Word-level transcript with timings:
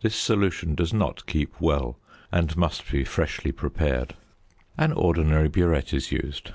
This 0.00 0.16
solution 0.16 0.74
does 0.74 0.94
not 0.94 1.26
keep 1.26 1.60
well 1.60 1.98
and 2.32 2.56
must 2.56 2.90
be 2.90 3.04
freshly 3.04 3.52
prepared. 3.52 4.16
An 4.78 4.94
ordinary 4.94 5.48
burette 5.50 5.92
is 5.92 6.10
used. 6.10 6.52